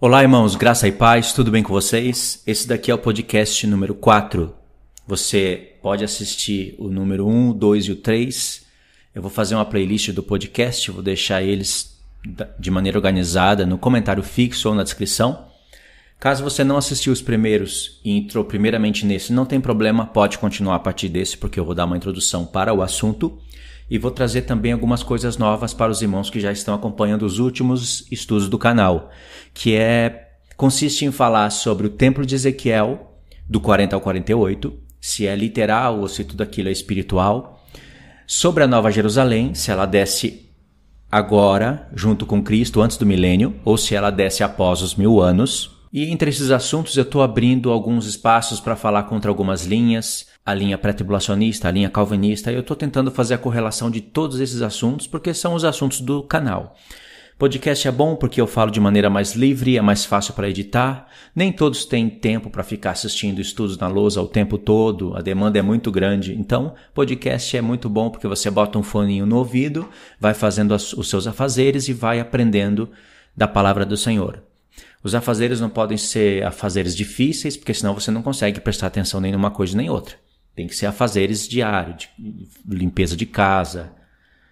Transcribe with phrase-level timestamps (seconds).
[0.00, 2.40] Olá, irmãos, graça e paz, tudo bem com vocês?
[2.46, 4.54] Esse daqui é o podcast número 4.
[5.08, 8.64] Você pode assistir o número 1, 2 e o 3.
[9.12, 12.00] Eu vou fazer uma playlist do podcast, vou deixar eles
[12.60, 15.46] de maneira organizada no comentário fixo ou na descrição.
[16.20, 20.76] Caso você não assistiu os primeiros e entrou primeiramente nesse, não tem problema, pode continuar
[20.76, 23.36] a partir desse, porque eu vou dar uma introdução para o assunto
[23.90, 27.38] e vou trazer também algumas coisas novas para os irmãos que já estão acompanhando os
[27.38, 29.10] últimos estudos do canal,
[29.54, 35.26] que é consiste em falar sobre o Templo de Ezequiel, do 40 ao 48, se
[35.26, 37.64] é literal ou se tudo aquilo é espiritual,
[38.26, 40.50] sobre a Nova Jerusalém, se ela desce
[41.10, 45.77] agora, junto com Cristo, antes do milênio, ou se ela desce após os mil anos.
[45.92, 50.52] E entre esses assuntos eu estou abrindo alguns espaços para falar contra algumas linhas, a
[50.52, 54.62] linha pré-tribulacionista, a linha calvinista, e eu estou tentando fazer a correlação de todos esses
[54.62, 56.76] assuntos porque são os assuntos do canal.
[57.38, 61.06] Podcast é bom porque eu falo de maneira mais livre, é mais fácil para editar.
[61.36, 65.56] Nem todos têm tempo para ficar assistindo estudos na lousa o tempo todo, a demanda
[65.56, 66.34] é muito grande.
[66.34, 71.08] Então, podcast é muito bom porque você bota um foninho no ouvido, vai fazendo os
[71.08, 72.90] seus afazeres e vai aprendendo
[73.36, 74.47] da palavra do Senhor.
[75.08, 79.32] Os afazeres não podem ser afazeres difíceis, porque senão você não consegue prestar atenção nem
[79.32, 80.16] numa coisa nem outra.
[80.54, 83.90] Tem que ser afazeres diários, de limpeza de casa,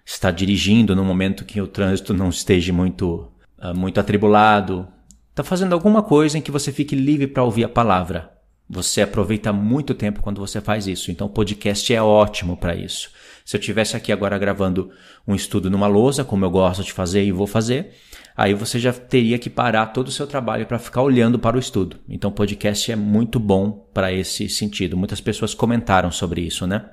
[0.02, 4.88] estar dirigindo no momento que o trânsito não esteja muito, uh, muito atribulado.
[5.28, 8.32] Está fazendo alguma coisa em que você fique livre para ouvir a palavra.
[8.66, 11.10] Você aproveita muito tempo quando você faz isso.
[11.10, 13.10] Então, o podcast é ótimo para isso.
[13.46, 14.90] Se eu tivesse aqui agora gravando
[15.24, 17.92] um estudo numa lousa, como eu gosto de fazer e vou fazer,
[18.36, 21.60] aí você já teria que parar todo o seu trabalho para ficar olhando para o
[21.60, 21.96] estudo.
[22.08, 24.96] Então, podcast é muito bom para esse sentido.
[24.96, 26.86] Muitas pessoas comentaram sobre isso, né?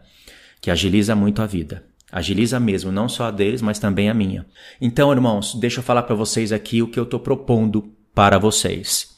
[0.62, 1.84] Que agiliza muito a vida.
[2.12, 4.46] Agiliza mesmo, não só a deles, mas também a minha.
[4.80, 9.13] Então, irmãos, deixa eu falar para vocês aqui o que eu estou propondo para vocês.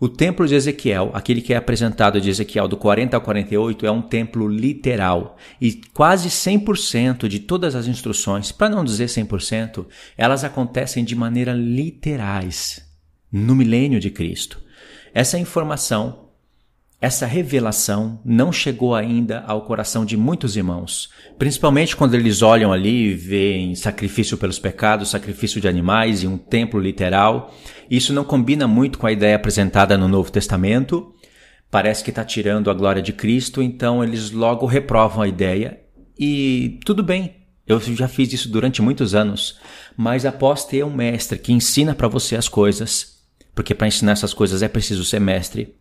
[0.00, 3.90] O templo de Ezequiel, aquele que é apresentado de Ezequiel do 40 ao 48, é
[3.90, 9.86] um templo literal e quase 100% de todas as instruções, para não dizer 100%,
[10.16, 12.80] elas acontecem de maneira literais
[13.32, 14.62] no milênio de Cristo.
[15.12, 16.27] Essa informação
[17.00, 23.10] essa revelação não chegou ainda ao coração de muitos irmãos, principalmente quando eles olham ali
[23.10, 27.54] e veem sacrifício pelos pecados, sacrifício de animais e um templo literal.
[27.88, 31.14] Isso não combina muito com a ideia apresentada no Novo Testamento.
[31.70, 35.78] Parece que está tirando a glória de Cristo, então eles logo reprovam a ideia.
[36.18, 39.60] E tudo bem, eu já fiz isso durante muitos anos,
[39.96, 43.18] mas após ter um mestre que ensina para você as coisas,
[43.54, 45.77] porque para ensinar essas coisas é preciso ser mestre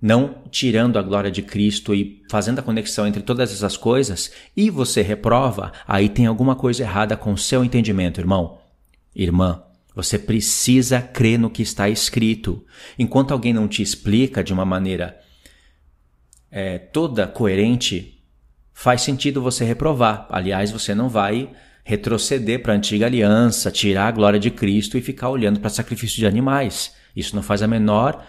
[0.00, 4.70] não tirando a glória de Cristo e fazendo a conexão entre todas essas coisas, e
[4.70, 8.58] você reprova, aí tem alguma coisa errada com o seu entendimento, irmão.
[9.14, 9.62] Irmã,
[9.94, 12.64] você precisa crer no que está escrito.
[12.98, 15.20] Enquanto alguém não te explica de uma maneira
[16.50, 18.22] é, toda coerente,
[18.72, 20.26] faz sentido você reprovar.
[20.30, 21.50] Aliás, você não vai
[21.84, 26.16] retroceder para a antiga aliança, tirar a glória de Cristo e ficar olhando para sacrifício
[26.16, 26.94] de animais.
[27.14, 28.24] Isso não faz a menor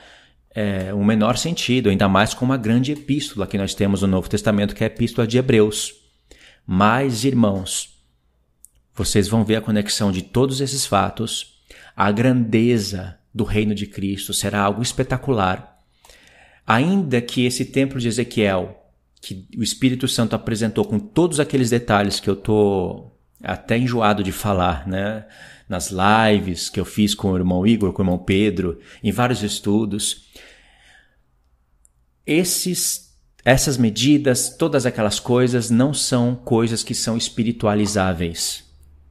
[0.53, 4.29] é, um menor sentido, ainda mais com uma grande epístola que nós temos no Novo
[4.29, 5.94] Testamento, que é a epístola de Hebreus.
[6.66, 7.97] Mas, irmãos,
[8.94, 11.62] vocês vão ver a conexão de todos esses fatos,
[11.95, 15.79] a grandeza do reino de Cristo será algo espetacular.
[16.68, 18.78] Ainda que esse templo de Ezequiel,
[19.22, 23.12] que o Espírito Santo apresentou com todos aqueles detalhes que eu tô
[23.44, 25.25] até enjoado de falar, né?
[25.68, 29.41] Nas lives que eu fiz com o irmão Igor, com o irmão Pedro, em vários
[29.41, 30.29] estudos.
[32.26, 38.64] Esses, essas medidas, todas aquelas coisas não são coisas que são espiritualizáveis.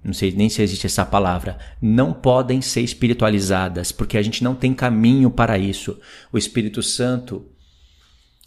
[0.02, 1.58] Não sei nem se existe essa palavra.
[1.80, 5.98] Não podem ser espiritualizadas, porque a gente não tem caminho para isso.
[6.32, 7.46] O Espírito Santo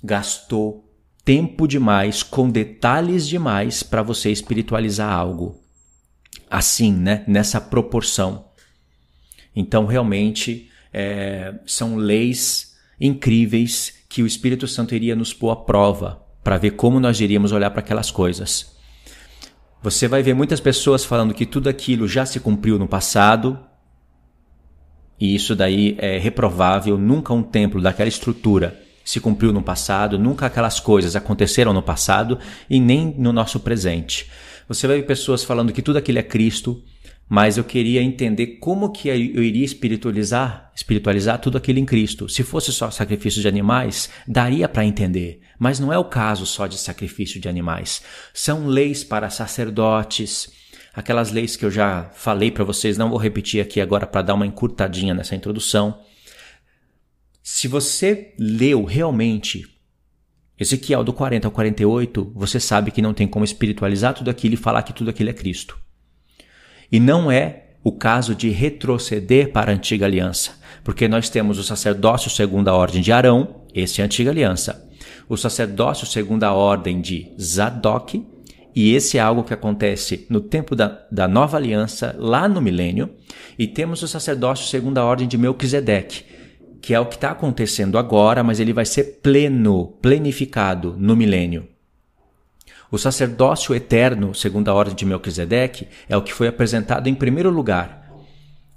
[0.03, 0.89] gastou
[1.23, 5.63] tempo demais, com detalhes demais, para você espiritualizar algo
[6.53, 7.23] assim, né?
[7.27, 8.45] Nessa proporção.
[9.55, 16.23] Então, realmente, é, são leis incríveis que o Espírito Santo iria nos pôr à prova
[16.43, 18.77] para ver como nós iríamos olhar para aquelas coisas.
[19.81, 23.59] Você vai ver muitas pessoas falando que tudo aquilo já se cumpriu no passado,
[25.19, 26.95] e isso daí é reprovável.
[26.95, 32.37] Nunca um templo daquela estrutura se cumpriu no passado, nunca aquelas coisas aconteceram no passado
[32.69, 34.29] e nem no nosso presente.
[34.67, 36.83] Você vai ver pessoas falando que tudo aquilo é Cristo,
[37.27, 42.29] mas eu queria entender como que eu iria espiritualizar, espiritualizar tudo aquilo em Cristo.
[42.29, 46.67] Se fosse só sacrifício de animais, daria para entender, mas não é o caso só
[46.67, 48.03] de sacrifício de animais.
[48.33, 50.51] São leis para sacerdotes,
[50.93, 54.35] aquelas leis que eu já falei para vocês, não vou repetir aqui agora para dar
[54.35, 55.99] uma encurtadinha nessa introdução.
[57.41, 59.67] Se você leu realmente
[60.59, 64.57] Ezequiel do 40 ao 48, você sabe que não tem como espiritualizar tudo aquilo e
[64.57, 65.82] falar que tudo aquilo é Cristo.
[66.91, 70.51] E não é o caso de retroceder para a antiga aliança,
[70.83, 74.87] porque nós temos o sacerdócio segundo a ordem de Arão, esse é a antiga aliança.
[75.27, 78.25] O sacerdócio segundo a ordem de Zadok,
[78.75, 83.09] e esse é algo que acontece no tempo da, da nova aliança, lá no milênio.
[83.57, 86.23] E temos o sacerdócio segundo a ordem de Melquisedeque,
[86.81, 91.67] que é o que está acontecendo agora, mas ele vai ser pleno, plenificado no milênio.
[92.93, 97.49] O sacerdócio eterno, segundo a ordem de Melquisedeque, é o que foi apresentado em primeiro
[97.49, 98.07] lugar,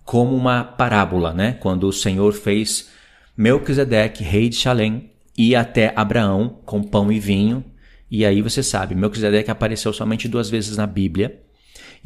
[0.04, 1.52] como uma parábola, né?
[1.60, 2.88] Quando o Senhor fez
[3.36, 7.62] Melquisedeque, rei de Shalem, ir até Abraão com pão e vinho,
[8.10, 11.38] e aí você sabe, Melquisedeque apareceu somente duas vezes na Bíblia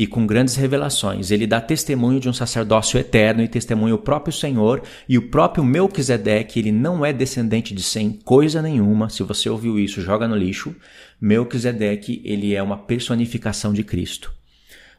[0.00, 1.31] e com grandes revelações.
[1.31, 5.62] Ele dá testemunho de um sacerdócio eterno e testemunho o próprio Senhor e o próprio
[5.62, 9.11] Melquisedeque, ele não é descendente de Sem coisa nenhuma.
[9.11, 10.75] Se você ouviu isso, joga no lixo.
[11.20, 14.32] Melquisedeque, ele é uma personificação de Cristo.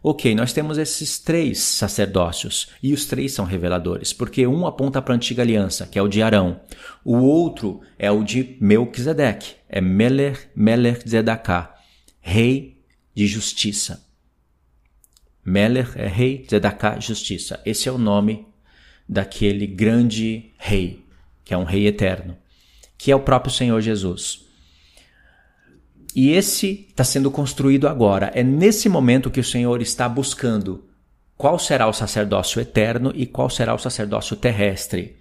[0.03, 5.15] Ok, nós temos esses três sacerdócios e os três são reveladores, porque um aponta para
[5.15, 6.61] a antiga aliança, que é o de Arão,
[7.03, 11.73] o outro é o de Melquisedeque, é Meler Meler Zedaká,
[12.19, 12.77] rei
[13.15, 14.10] de justiça.
[15.43, 17.59] Meler é rei, Zedaká, justiça.
[17.65, 18.45] Esse é o nome
[19.07, 21.03] daquele grande rei,
[21.43, 22.37] que é um rei eterno,
[22.97, 24.45] que é o próprio Senhor Jesus.
[26.15, 28.31] E esse está sendo construído agora.
[28.35, 30.85] É nesse momento que o Senhor está buscando
[31.37, 35.17] qual será o sacerdócio eterno e qual será o sacerdócio terrestre.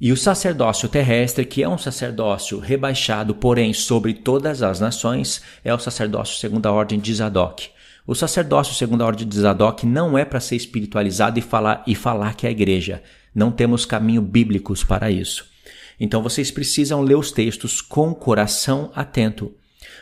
[0.00, 5.72] E o sacerdócio terrestre, que é um sacerdócio rebaixado, porém, sobre todas as nações, é
[5.72, 7.70] o sacerdócio segundo a ordem de Zadok.
[8.06, 11.94] O sacerdócio segundo a ordem de Zadok não é para ser espiritualizado e falar, e
[11.94, 13.02] falar que é a igreja.
[13.34, 15.46] Não temos caminho bíblicos para isso.
[15.98, 19.54] Então vocês precisam ler os textos com coração atento.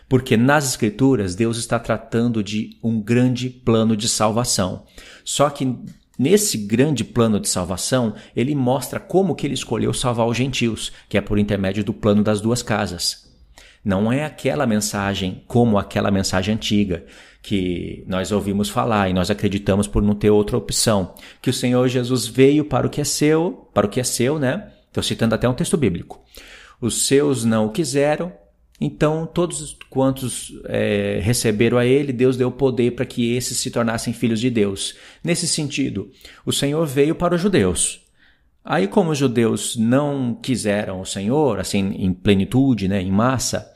[0.09, 4.85] Porque nas Escrituras Deus está tratando de um grande plano de salvação.
[5.25, 5.77] Só que
[6.19, 11.17] nesse grande plano de salvação, ele mostra como que ele escolheu salvar os gentios, que
[11.17, 13.32] é por intermédio do plano das duas casas.
[13.85, 17.05] Não é aquela mensagem como aquela mensagem antiga
[17.43, 21.89] que nós ouvimos falar e nós acreditamos por não ter outra opção, que o Senhor
[21.89, 24.71] Jesus veio para o que é seu, para o que é seu, né?
[24.87, 26.23] Estou citando até um texto bíblico.
[26.81, 28.33] Os seus não o quiseram,
[28.85, 34.13] então, todos quantos é, receberam a Ele, Deus deu poder para que esses se tornassem
[34.13, 34.97] filhos de Deus.
[35.23, 36.11] Nesse sentido,
[36.45, 38.01] o Senhor veio para os judeus.
[38.65, 43.72] Aí, como os judeus não quiseram o Senhor, assim, em plenitude, né, em massa,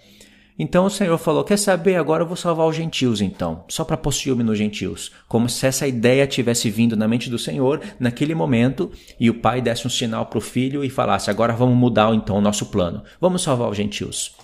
[0.59, 1.97] então o Senhor falou: Quer saber?
[1.97, 5.13] Agora eu vou salvar os gentios, então, só para pôr ciúme nos gentios.
[5.29, 9.61] Como se essa ideia tivesse vindo na mente do Senhor naquele momento e o pai
[9.61, 13.03] desse um sinal para o filho e falasse: Agora vamos mudar então o nosso plano.
[13.21, 14.35] Vamos salvar os gentios.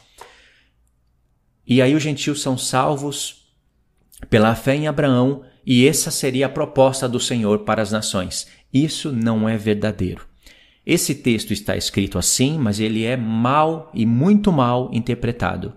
[1.67, 3.47] E aí os gentios são salvos
[4.29, 8.47] pela fé em Abraão, e essa seria a proposta do Senhor para as nações.
[8.73, 10.27] Isso não é verdadeiro.
[10.85, 15.73] Esse texto está escrito assim, mas ele é mal e muito mal interpretado.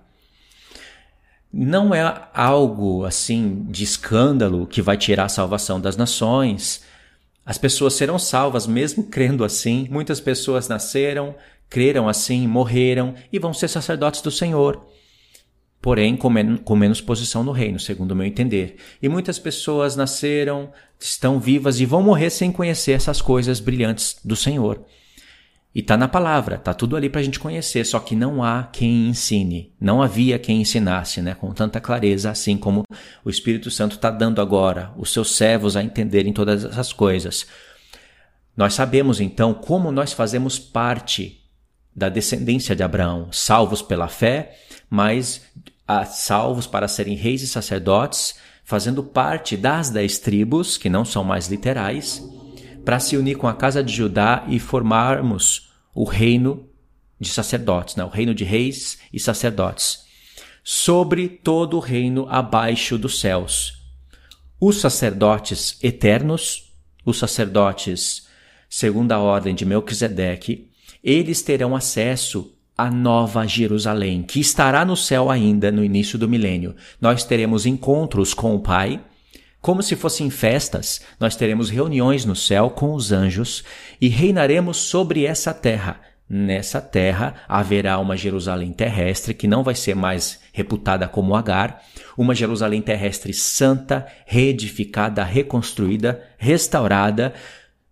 [1.57, 6.84] Não é algo assim de escândalo que vai tirar a salvação das nações.
[7.46, 9.88] As pessoas serão salvas mesmo crendo assim.
[9.89, 11.34] Muitas pessoas nasceram,
[11.70, 14.86] creram assim, morreram e vão ser sacerdotes do Senhor
[15.86, 18.77] porém com, men com menos posição no reino, segundo o meu entender.
[19.00, 24.36] E muitas pessoas nasceram, estão vivas e vão morrer sem conhecer essas coisas brilhantes do
[24.36, 24.84] Senhor.
[25.75, 28.63] E tá na palavra, tá tudo ali para a gente conhecer, só que não há
[28.63, 32.86] quem ensine, não havia quem ensinasse, né, com tanta clareza, assim como
[33.25, 37.46] o Espírito Santo está dando agora os seus servos a entenderem todas essas coisas.
[38.55, 41.41] Nós sabemos então como nós fazemos parte
[41.94, 44.58] da descendência de Abraão, salvos pela fé,
[44.89, 45.41] mas
[45.86, 51.25] a salvos para serem reis e sacerdotes, fazendo parte das dez tribos, que não são
[51.25, 52.24] mais literais,
[52.86, 55.64] para se unir com a casa de Judá e formarmos
[55.96, 56.70] o reino
[57.20, 58.04] de sacerdotes, né?
[58.04, 60.04] o reino de reis e sacerdotes,
[60.64, 63.82] sobre todo o reino abaixo dos céus.
[64.60, 66.72] Os sacerdotes eternos,
[67.04, 68.25] os sacerdotes
[68.70, 70.70] segundo a ordem de Melquisedeque,
[71.04, 76.75] eles terão acesso a nova Jerusalém, que estará no céu ainda no início do milênio.
[77.00, 79.02] Nós teremos encontros com o Pai,
[79.65, 83.63] como se fossem festas, nós teremos reuniões no céu com os anjos
[84.00, 86.00] e reinaremos sobre essa terra.
[86.29, 91.81] Nessa terra haverá uma Jerusalém terrestre que não vai ser mais reputada como Agar,
[92.15, 97.34] uma Jerusalém terrestre santa, reedificada, reconstruída, restaurada,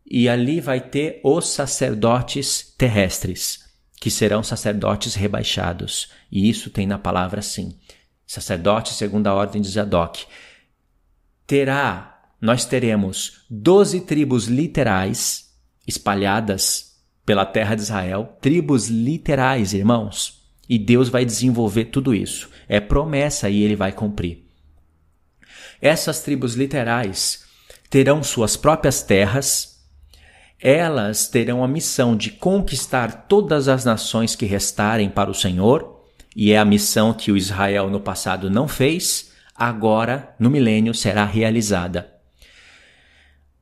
[0.05, 3.61] e ali vai ter os sacerdotes terrestres,
[3.99, 6.11] que serão sacerdotes rebaixados.
[6.31, 7.75] E isso tem na palavra sim.
[8.27, 10.27] Sacerdote segundo a ordem de Zadok.
[11.45, 15.51] Terá, nós teremos doze tribos literais
[15.85, 16.93] espalhadas
[17.25, 20.41] pela terra de Israel, tribos literais, irmãos.
[20.67, 22.49] E Deus vai desenvolver tudo isso.
[22.67, 24.45] É promessa e ele vai cumprir.
[25.81, 27.43] Essas tribos literais
[27.89, 29.83] terão suas próprias terras,
[30.59, 36.01] elas terão a missão de conquistar todas as nações que restarem para o Senhor,
[36.35, 41.25] e é a missão que o Israel no passado não fez, agora, no milênio, será
[41.25, 42.11] realizada.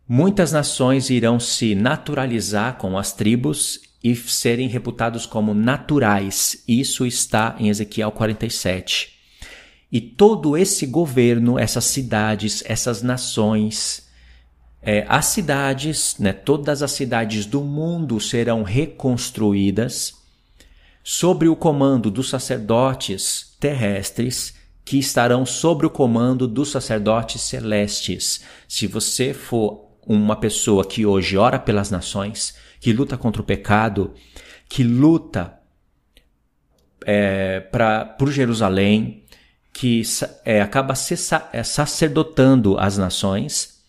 [0.07, 6.63] Muitas nações irão se naturalizar com as tribos e serem reputados como naturais.
[6.67, 9.17] Isso está em Ezequiel 47.
[9.91, 14.10] E todo esse governo, essas cidades, essas nações,
[14.81, 20.15] é, as cidades, né, todas as cidades do mundo serão reconstruídas
[21.03, 28.43] sobre o comando dos sacerdotes terrestres que estarão sobre o comando dos sacerdotes celestes.
[28.67, 34.13] Se você for uma pessoa que hoje ora pelas nações, que luta contra o pecado,
[34.67, 35.59] que luta
[37.05, 39.23] é, pra, por Jerusalém,
[39.73, 40.01] que
[40.43, 41.15] é, acaba se,
[41.53, 43.81] é, sacerdotando as nações,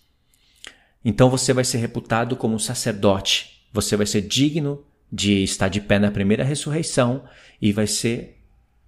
[1.04, 3.66] então você vai ser reputado como um sacerdote.
[3.72, 7.24] Você vai ser digno de estar de pé na primeira ressurreição
[7.60, 8.38] e vai ser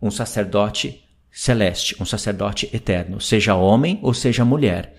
[0.00, 1.03] um sacerdote
[1.34, 4.94] celeste, um sacerdote eterno, seja homem ou seja mulher.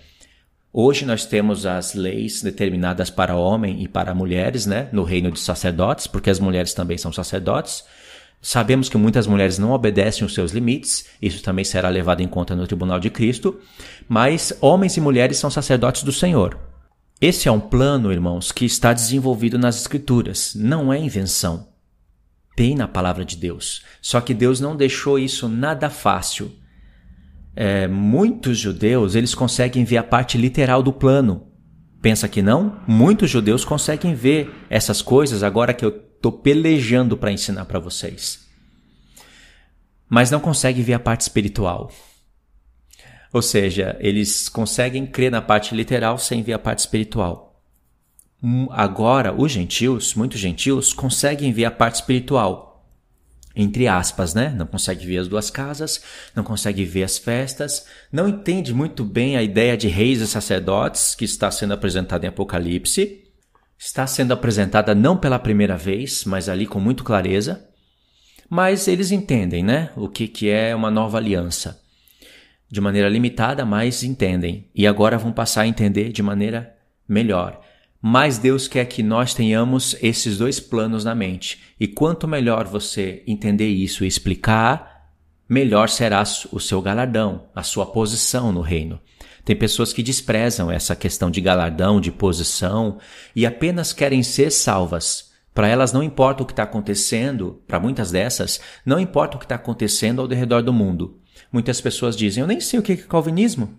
[0.70, 5.40] Hoje nós temos as leis determinadas para homem e para mulheres, né, no reino de
[5.40, 7.82] sacerdotes, porque as mulheres também são sacerdotes.
[8.42, 12.54] Sabemos que muitas mulheres não obedecem os seus limites, isso também será levado em conta
[12.54, 13.58] no tribunal de Cristo,
[14.06, 16.58] mas homens e mulheres são sacerdotes do Senhor.
[17.18, 21.66] Esse é um plano, irmãos, que está desenvolvido nas Escrituras, não é invenção.
[22.56, 23.84] Tem na palavra de Deus.
[24.02, 26.50] Só que Deus não deixou isso nada fácil
[27.56, 31.50] é, muitos judeus eles conseguem ver a parte literal do plano.
[32.02, 32.78] Pensa que não?
[32.86, 38.46] Muitos judeus conseguem ver essas coisas agora que eu estou pelejando para ensinar para vocês.
[40.06, 41.90] Mas não conseguem ver a parte espiritual.
[43.32, 47.45] Ou seja, eles conseguem crer na parte literal sem ver a parte espiritual.
[48.48, 52.64] Hum, agora, os gentios, muitos gentios, conseguem ver a parte espiritual
[53.56, 54.50] entre aspas, né?
[54.50, 56.02] Não consegue ver as duas casas,
[56.34, 61.14] não consegue ver as festas, não entende muito bem a ideia de reis e sacerdotes
[61.14, 63.24] que está sendo apresentada em Apocalipse.
[63.78, 67.66] Está sendo apresentada não pela primeira vez, mas ali com muito clareza.
[68.48, 69.90] Mas eles entendem, né?
[69.96, 71.80] O que, que é uma nova aliança.
[72.70, 74.68] De maneira limitada, mas entendem.
[74.74, 76.76] E agora vão passar a entender de maneira
[77.08, 77.65] melhor
[78.06, 81.60] mais Deus quer que nós tenhamos esses dois planos na mente.
[81.78, 85.10] E quanto melhor você entender isso e explicar,
[85.48, 86.22] melhor será
[86.52, 89.00] o seu galardão, a sua posição no reino.
[89.44, 93.00] Tem pessoas que desprezam essa questão de galardão, de posição
[93.34, 95.32] e apenas querem ser salvas.
[95.52, 99.46] Para elas não importa o que está acontecendo, para muitas dessas, não importa o que
[99.46, 101.18] está acontecendo ao redor do mundo.
[101.50, 103.76] Muitas pessoas dizem: Eu nem sei o que é calvinismo.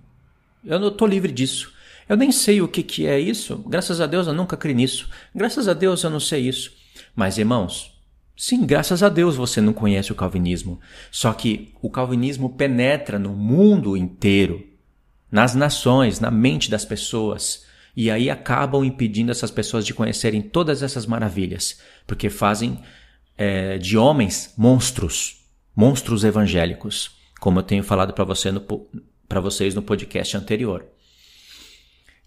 [0.65, 1.76] Eu não estou livre disso.
[2.07, 3.57] Eu nem sei o que, que é isso.
[3.67, 5.09] Graças a Deus eu nunca criei nisso.
[5.35, 6.71] Graças a Deus eu não sei isso.
[7.15, 7.93] Mas, irmãos,
[8.35, 10.79] sim, graças a Deus você não conhece o calvinismo.
[11.11, 14.65] Só que o calvinismo penetra no mundo inteiro,
[15.29, 17.65] nas nações, na mente das pessoas.
[17.95, 22.79] E aí acabam impedindo essas pessoas de conhecerem todas essas maravilhas, porque fazem
[23.37, 25.45] é, de homens monstros,
[25.75, 28.49] monstros evangélicos, como eu tenho falado para você
[29.41, 30.85] vocês no podcast anterior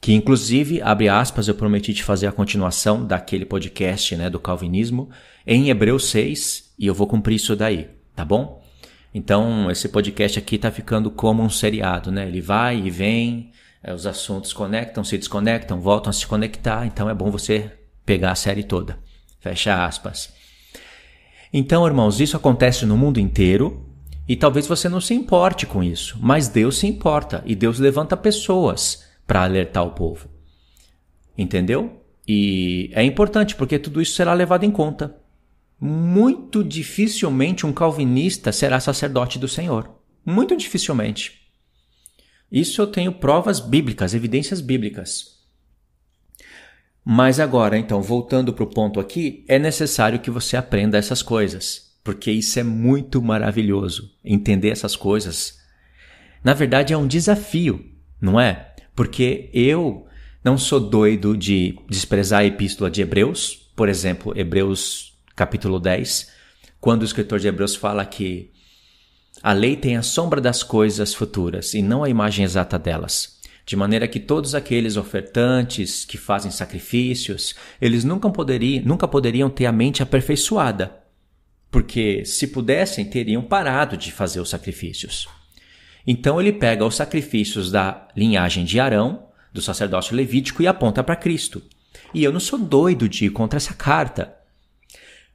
[0.00, 5.10] que inclusive, abre aspas, eu prometi te fazer a continuação daquele podcast, né, do calvinismo,
[5.46, 8.64] em Hebreus 6, e eu vou cumprir isso daí, tá bom?
[9.12, 12.26] Então, esse podcast aqui tá ficando como um seriado, né?
[12.28, 13.50] Ele vai e vem,
[13.82, 17.70] é, os assuntos conectam, se desconectam, voltam a se conectar, então é bom você
[18.06, 18.98] pegar a série toda.
[19.40, 20.32] Fecha aspas.
[21.52, 23.84] Então, irmãos, isso acontece no mundo inteiro,
[24.28, 28.16] e talvez você não se importe com isso, mas Deus se importa, e Deus levanta
[28.16, 30.28] pessoas para alertar o povo.
[31.38, 32.02] Entendeu?
[32.26, 35.16] E é importante porque tudo isso será levado em conta.
[35.80, 39.88] Muito dificilmente um calvinista será sacerdote do Senhor.
[40.26, 41.42] Muito dificilmente.
[42.50, 45.38] Isso eu tenho provas bíblicas, evidências bíblicas.
[47.04, 51.96] Mas agora, então, voltando para o ponto aqui, é necessário que você aprenda essas coisas,
[52.02, 54.10] porque isso é muito maravilhoso.
[54.24, 55.56] Entender essas coisas.
[56.42, 57.88] Na verdade, é um desafio,
[58.20, 58.69] não é?
[58.94, 60.06] Porque eu
[60.42, 66.30] Não sou doido de desprezar a epístola de Hebreus, por exemplo, Hebreus capítulo 10,
[66.80, 68.50] quando o escritor de Hebreus fala que
[69.42, 73.38] a lei tem a sombra das coisas futuras e não a imagem exata delas.
[73.66, 79.66] De maneira que todos aqueles ofertantes que fazem sacrifícios, eles nunca poderiam, nunca poderiam ter
[79.66, 80.96] a mente aperfeiçoada,
[81.70, 85.28] porque se pudessem, teriam parado de fazer os sacrifícios.
[86.06, 91.16] Então ele pega os sacrifícios da linhagem de Arão, do sacerdócio levítico, e aponta para
[91.16, 91.62] Cristo.
[92.14, 94.34] E eu não sou doido de ir contra essa carta.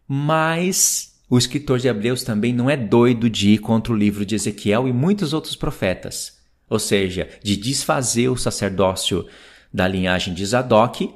[0.08, 4.36] Mas o escritor de Hebreus também não é doido de ir contra o livro de
[4.36, 9.26] Ezequiel e muitos outros profetas, ou seja, de desfazer o sacerdócio
[9.74, 11.14] da linhagem de Zadok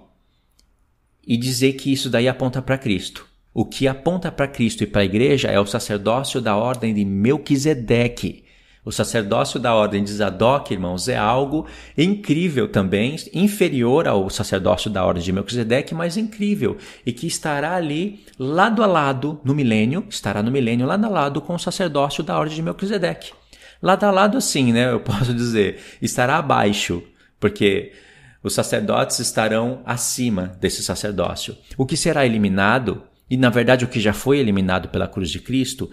[1.25, 3.27] e dizer que isso daí aponta para Cristo.
[3.53, 7.06] O que aponta para Cristo e para a igreja é o sacerdócio da ordem de
[7.06, 8.44] Melquisedeque,
[8.89, 15.05] o sacerdócio da ordem de Zadok, irmãos, é algo incrível também, inferior ao sacerdócio da
[15.05, 20.41] ordem de Melquisedeque, mas incrível, e que estará ali lado a lado no milênio, estará
[20.41, 23.31] no milênio lado a lado com o sacerdócio da ordem de Melquisedeque.
[23.79, 27.03] Lado a lado assim, né, eu posso dizer, estará abaixo,
[27.39, 27.93] porque
[28.41, 31.55] os sacerdotes estarão acima desse sacerdócio.
[31.77, 35.39] O que será eliminado, e na verdade o que já foi eliminado pela cruz de
[35.39, 35.91] Cristo,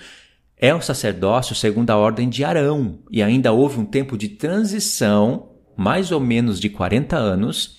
[0.59, 5.51] é o sacerdócio segundo a ordem de Arão, e ainda houve um tempo de transição,
[5.77, 7.77] mais ou menos de 40 anos,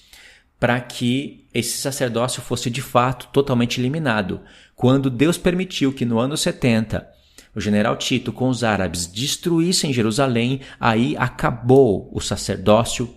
[0.60, 4.42] para que esse sacerdócio fosse de fato totalmente eliminado.
[4.76, 7.08] Quando Deus permitiu que no ano 70
[7.56, 13.10] o general Tito com os árabes destruíssem Jerusalém, aí acabou o sacerdócio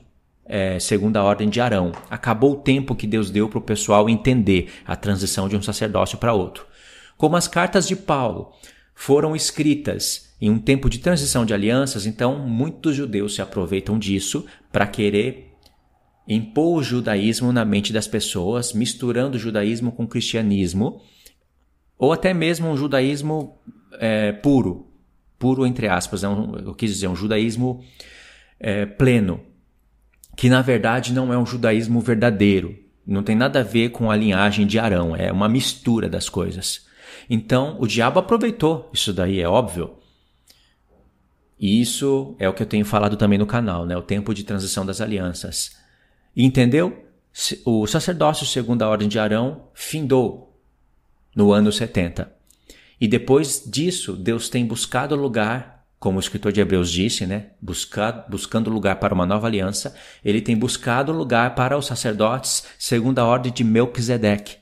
[0.47, 1.93] é, segundo a ordem de Arão.
[2.09, 6.17] Acabou o tempo que Deus deu para o pessoal entender a transição de um sacerdócio
[6.17, 6.67] para outro.
[7.19, 8.53] Como as cartas de Paulo
[9.01, 14.45] foram escritas em um tempo de transição de alianças, então muitos judeus se aproveitam disso
[14.71, 15.55] para querer
[16.29, 21.01] impor o judaísmo na mente das pessoas, misturando o judaísmo com o cristianismo,
[21.99, 23.59] ou até mesmo um judaísmo
[23.99, 24.93] é, puro,
[25.39, 27.83] puro entre aspas, é um, eu quis dizer, um judaísmo
[28.61, 29.41] é, pleno,
[30.37, 34.17] que na verdade não é um judaísmo verdadeiro, não tem nada a ver com a
[34.17, 36.90] linhagem de Arão, é uma mistura das coisas.
[37.33, 39.97] Então, o diabo aproveitou isso daí, é óbvio.
[41.57, 43.97] E isso é o que eu tenho falado também no canal, né?
[43.97, 45.77] O tempo de transição das alianças.
[46.37, 47.07] Entendeu?
[47.65, 50.61] O sacerdócio segundo a ordem de Arão findou
[51.37, 52.33] no ano 70.
[53.01, 57.51] E depois disso, Deus tem buscado lugar, como o escritor de Hebreus disse, né?
[57.61, 59.95] Buscando lugar para uma nova aliança.
[60.25, 64.57] Ele tem buscado lugar para os sacerdotes segundo a ordem de Melquisedeque.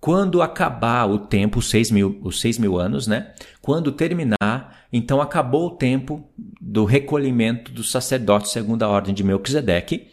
[0.00, 3.32] Quando acabar o tempo, os seis mil, os seis mil anos, né?
[3.60, 6.26] Quando terminar, então acabou o tempo
[6.60, 10.08] do recolhimento dos sacerdotes segundo a ordem de Melquisedeque.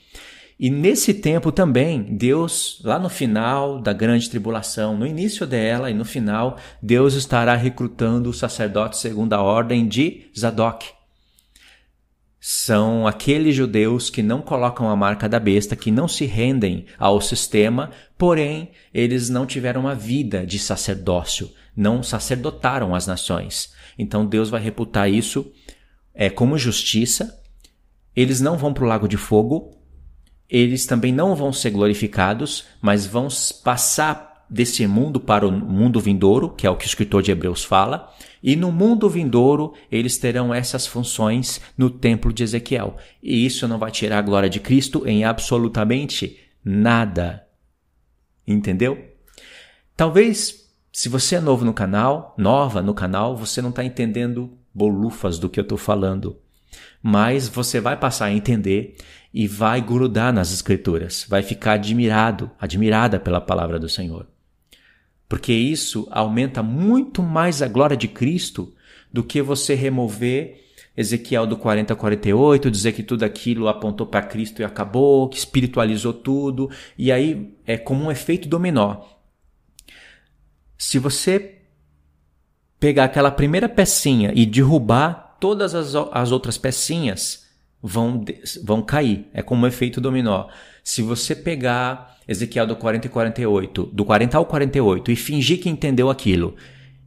[0.60, 5.94] E nesse tempo também, Deus, lá no final da grande tribulação, no início dela e
[5.94, 10.97] no final, Deus estará recrutando os sacerdotes segundo a ordem de Zadok
[12.40, 17.20] são aqueles judeus que não colocam a marca da besta, que não se rendem ao
[17.20, 23.74] sistema, porém eles não tiveram uma vida de sacerdócio, não sacerdotaram as nações.
[23.98, 25.52] Então Deus vai reputar isso
[26.14, 27.42] é, como justiça.
[28.16, 29.78] Eles não vão para o lago de fogo,
[30.50, 33.28] eles também não vão ser glorificados, mas vão
[33.64, 37.64] passar desse mundo para o mundo vindouro, que é o que o escritor de Hebreus
[37.64, 42.96] fala, e no mundo vindouro, eles terão essas funções no templo de Ezequiel.
[43.22, 47.46] E isso não vai tirar a glória de Cristo em absolutamente nada.
[48.48, 48.98] Entendeu?
[49.96, 55.40] Talvez, se você é novo no canal, nova no canal, você não está entendendo bolufas
[55.40, 56.38] do que eu estou falando.
[57.02, 58.96] Mas você vai passar a entender
[59.34, 64.28] e vai grudar nas escrituras, vai ficar admirado, admirada pela palavra do Senhor
[65.28, 68.74] porque isso aumenta muito mais a glória de Cristo
[69.12, 74.24] do que você remover Ezequiel do 40 a 48, dizer que tudo aquilo apontou para
[74.24, 79.04] Cristo e acabou, que espiritualizou tudo, e aí é como um efeito dominó.
[80.76, 81.60] Se você
[82.80, 87.47] pegar aquela primeira pecinha e derrubar todas as, as outras pecinhas,
[87.82, 88.24] vão,
[88.64, 89.28] vão cair.
[89.34, 90.48] É como um efeito dominó.
[90.84, 95.70] Se você pegar Ezequiel do 40 e 48, do 40 ao 48, e fingir que
[95.70, 96.56] entendeu aquilo,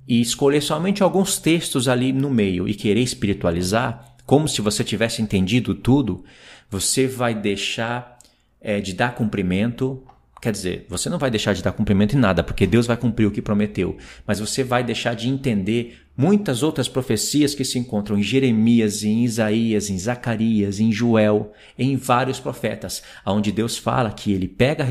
[0.09, 5.21] e escolher somente alguns textos ali no meio e querer espiritualizar, como se você tivesse
[5.23, 6.25] entendido tudo,
[6.71, 8.19] você vai deixar
[8.61, 10.03] é, de dar cumprimento,
[10.41, 13.27] Quer dizer, você não vai deixar de dar cumprimento em nada, porque Deus vai cumprir
[13.27, 18.19] o que prometeu, mas você vai deixar de entender muitas outras profecias que se encontram
[18.19, 24.33] em Jeremias, em Isaías, em Zacarias, em Joel, em vários profetas, onde Deus fala que
[24.33, 24.87] ele pega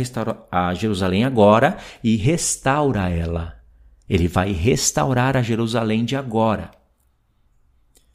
[0.51, 3.59] a Jerusalém agora e restaura ela.
[4.07, 6.71] Ele vai restaurar a Jerusalém de agora.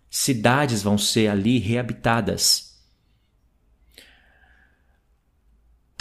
[0.08, 2.73] Cidades vão ser ali reabitadas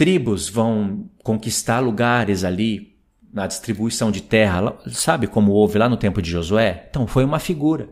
[0.03, 2.93] Tribos vão conquistar lugares ali
[3.31, 6.87] na distribuição de terra, sabe como houve lá no tempo de Josué?
[6.89, 7.87] Então foi uma figura.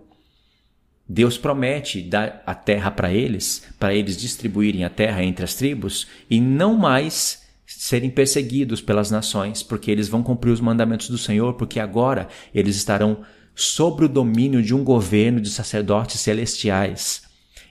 [1.07, 6.05] Deus promete dar a terra para eles, para eles distribuírem a terra entre as tribos
[6.29, 11.53] e não mais serem perseguidos pelas nações, porque eles vão cumprir os mandamentos do Senhor,
[11.53, 13.23] porque agora eles estarão
[13.55, 17.21] sob o domínio de um governo de sacerdotes celestiais.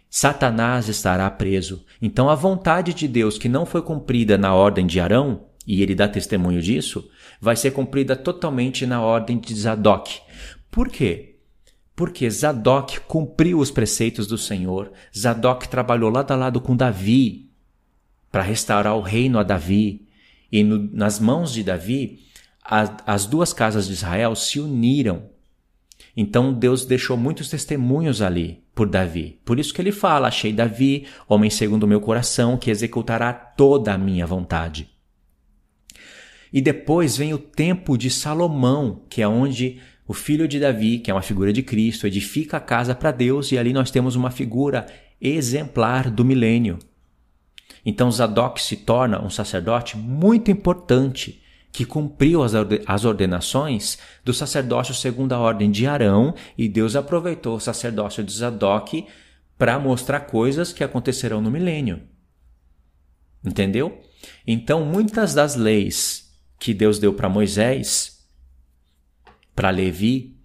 [0.08, 1.84] Satanás estará preso.
[2.00, 5.94] Então a vontade de Deus que não foi cumprida na ordem de Arão, e ele
[5.94, 7.08] dá testemunho disso,
[7.40, 10.20] vai ser cumprida totalmente na ordem de Zadok.
[10.70, 11.36] Por quê?
[11.94, 14.90] Porque Zadok cumpriu os preceitos do Senhor.
[15.16, 17.50] Zadok trabalhou lado a lado com Davi
[18.32, 20.08] para restaurar o reino a Davi.
[20.50, 22.20] E no, nas mãos de Davi,
[22.64, 25.28] a, as duas casas de Israel se uniram
[26.16, 29.38] então Deus deixou muitos testemunhos ali por Davi.
[29.44, 33.92] Por isso que ele fala: Achei Davi, homem segundo o meu coração, que executará toda
[33.92, 34.88] a minha vontade.
[36.50, 41.10] E depois vem o tempo de Salomão, que é onde o filho de Davi, que
[41.10, 44.30] é uma figura de Cristo, edifica a casa para Deus, e ali nós temos uma
[44.30, 44.86] figura
[45.20, 46.78] exemplar do milênio.
[47.84, 55.32] Então Zadok se torna um sacerdote muito importante que cumpriu as ordenações do sacerdócio segundo
[55.32, 59.06] a ordem de Arão, e Deus aproveitou o sacerdócio de Zadok
[59.56, 62.02] para mostrar coisas que acontecerão no milênio.
[63.44, 64.02] Entendeu?
[64.46, 68.26] Então, muitas das leis que Deus deu para Moisés,
[69.54, 70.36] para Levi,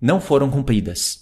[0.00, 1.21] não foram cumpridas.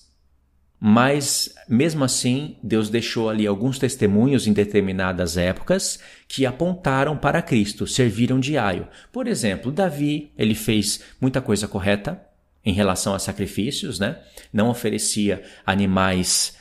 [0.83, 7.87] Mas, mesmo assim, Deus deixou ali alguns testemunhos em determinadas épocas que apontaram para Cristo,
[7.87, 8.89] serviram de aio.
[9.13, 12.19] Por exemplo, Davi, ele fez muita coisa correta
[12.65, 14.21] em relação a sacrifícios, né?
[14.51, 16.57] Não oferecia animais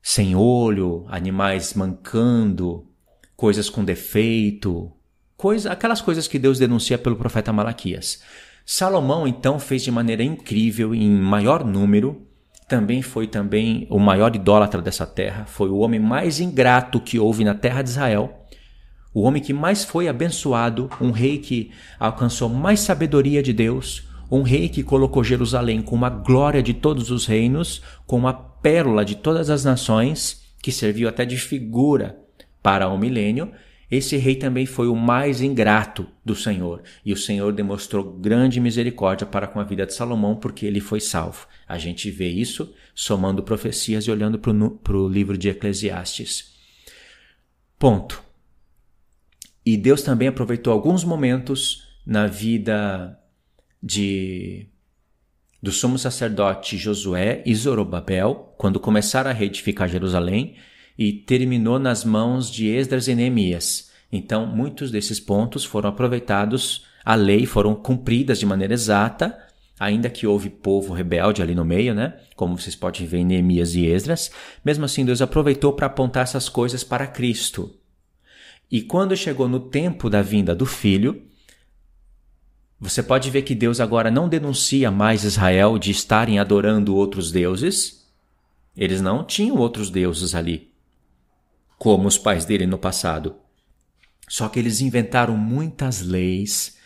[0.00, 2.86] sem olho, animais mancando,
[3.36, 4.90] coisas com defeito,
[5.36, 8.22] coisa, aquelas coisas que Deus denuncia pelo profeta Malaquias.
[8.64, 12.26] Salomão, então, fez de maneira incrível, em maior número,
[12.72, 17.44] também foi também o maior idólatra dessa terra, foi o homem mais ingrato que houve
[17.44, 18.46] na terra de Israel,
[19.12, 24.40] o homem que mais foi abençoado, um rei que alcançou mais sabedoria de Deus, um
[24.40, 29.16] rei que colocou Jerusalém com uma glória de todos os reinos, com uma pérola de
[29.16, 32.16] todas as nações, que serviu até de figura
[32.62, 33.52] para o milênio,
[33.92, 39.26] esse rei também foi o mais ingrato do Senhor, e o Senhor demonstrou grande misericórdia
[39.26, 41.46] para com a vida de Salomão, porque ele foi salvo.
[41.68, 46.54] A gente vê isso somando profecias e olhando para o livro de Eclesiastes.
[47.78, 48.24] Ponto.
[49.62, 53.20] E Deus também aproveitou alguns momentos na vida
[53.82, 54.68] de
[55.62, 60.56] do sumo sacerdote Josué e Zorobabel, quando começaram a reedificar Jerusalém,
[60.98, 63.90] e terminou nas mãos de Esdras e Neemias.
[64.10, 69.38] Então, muitos desses pontos foram aproveitados, a lei foram cumpridas de maneira exata,
[69.80, 72.14] ainda que houve povo rebelde ali no meio, né?
[72.36, 74.30] Como vocês podem ver em Neemias e Esdras.
[74.64, 77.74] Mesmo assim, Deus aproveitou para apontar essas coisas para Cristo.
[78.70, 81.22] E quando chegou no tempo da vinda do Filho,
[82.78, 88.06] você pode ver que Deus agora não denuncia mais Israel de estarem adorando outros deuses.
[88.76, 90.71] Eles não tinham outros deuses ali
[91.82, 93.34] como os pais dele no passado.
[94.28, 96.76] Só que eles inventaram muitas leis,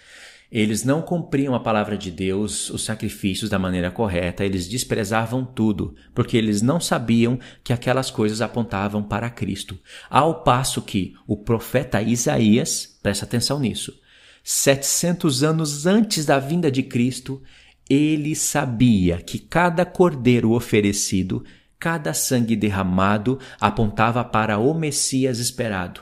[0.51, 5.95] eles não cumpriam a palavra de Deus, os sacrifícios da maneira correta, eles desprezavam tudo,
[6.15, 9.79] porque eles não sabiam que aquelas coisas apontavam para Cristo.
[10.09, 14.01] Ao passo que o profeta Isaías, presta atenção nisso,
[14.43, 17.43] 700 anos antes da vinda de Cristo,
[17.87, 21.45] ele sabia que cada cordeiro oferecido
[21.79, 26.01] Cada sangue derramado apontava para o Messias esperado.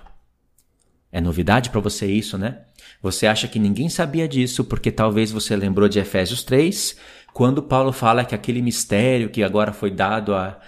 [1.11, 2.63] É novidade para você isso, né?
[3.01, 6.97] Você acha que ninguém sabia disso porque talvez você lembrou de Efésios 3,
[7.33, 10.61] quando Paulo fala que aquele mistério que agora foi dado a,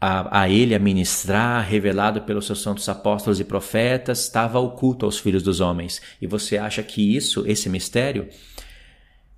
[0.00, 5.18] a, a ele a ministrar, revelado pelos seus santos apóstolos e profetas, estava oculto aos
[5.18, 6.02] filhos dos homens.
[6.20, 8.28] E você acha que isso, esse mistério,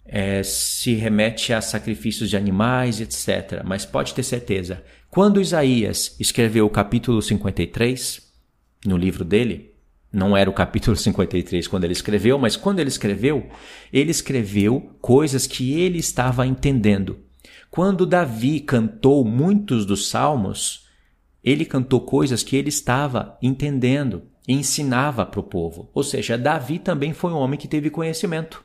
[0.04, 3.62] é, se remete a sacrifícios de animais, etc.
[3.64, 8.22] Mas pode ter certeza, quando Isaías escreveu o capítulo 53,
[8.84, 9.72] no livro dele,
[10.12, 13.48] não era o capítulo 53 quando ele escreveu, mas quando ele escreveu,
[13.92, 17.18] ele escreveu coisas que ele estava entendendo.
[17.70, 20.86] Quando Davi cantou muitos dos salmos,
[21.42, 25.90] ele cantou coisas que ele estava entendendo e ensinava para o povo.
[25.92, 28.64] Ou seja, Davi também foi um homem que teve conhecimento.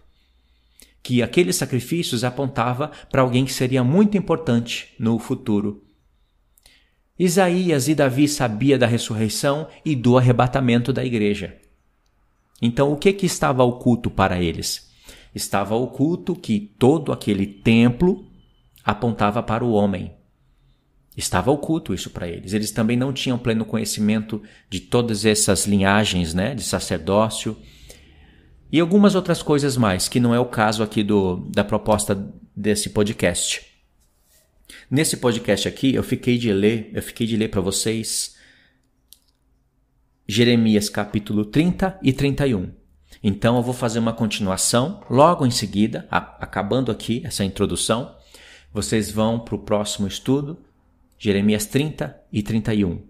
[1.01, 5.83] Que aqueles sacrifícios apontava para alguém que seria muito importante no futuro.
[7.17, 11.57] Isaías e Davi sabia da ressurreição e do arrebatamento da igreja.
[12.61, 14.89] Então, o que que estava oculto para eles?
[15.33, 18.25] Estava oculto que todo aquele templo
[18.83, 20.13] apontava para o homem.
[21.15, 22.53] Estava oculto isso para eles.
[22.53, 27.57] Eles também não tinham pleno conhecimento de todas essas linhagens, né, de sacerdócio
[28.71, 32.15] e algumas outras coisas mais, que não é o caso aqui do, da proposta
[32.55, 33.65] desse podcast.
[34.89, 38.35] Nesse podcast aqui, eu fiquei de ler, eu fiquei de ler para vocês
[40.27, 42.71] Jeremias capítulo 30 e 31.
[43.23, 48.15] Então eu vou fazer uma continuação logo em seguida, a, acabando aqui essa introdução,
[48.71, 50.59] vocês vão para o próximo estudo,
[51.17, 53.01] Jeremias 30 e 31.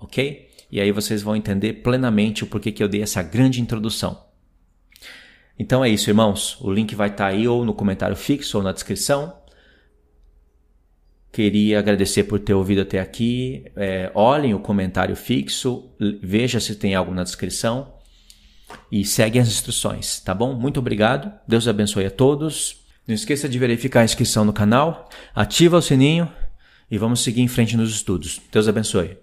[0.00, 0.48] Ok?
[0.70, 4.31] E aí vocês vão entender plenamente o porquê que eu dei essa grande introdução.
[5.62, 6.60] Então é isso, irmãos.
[6.60, 9.32] O link vai estar tá aí ou no comentário fixo ou na descrição.
[11.30, 13.64] Queria agradecer por ter ouvido até aqui.
[13.76, 15.88] É, olhem o comentário fixo,
[16.20, 17.94] veja se tem algo na descrição
[18.90, 20.52] e segue as instruções, tá bom?
[20.52, 21.32] Muito obrigado.
[21.46, 22.82] Deus abençoe a todos.
[23.06, 26.28] Não esqueça de verificar a inscrição no canal, ativa o sininho
[26.90, 28.40] e vamos seguir em frente nos estudos.
[28.50, 29.16] Deus abençoe.